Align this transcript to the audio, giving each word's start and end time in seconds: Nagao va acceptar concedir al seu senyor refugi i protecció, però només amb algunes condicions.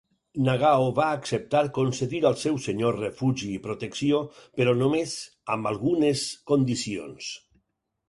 Nagao 0.45 0.87
va 0.99 1.09
acceptar 1.17 1.61
concedir 1.75 2.21
al 2.31 2.39
seu 2.45 2.57
senyor 2.69 2.99
refugi 3.03 3.51
i 3.59 3.61
protecció, 3.69 4.25
però 4.59 4.77
només 4.83 5.17
amb 5.57 5.75
algunes 5.77 6.29
condicions. 6.55 7.35